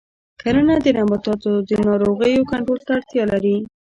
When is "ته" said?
2.85-2.91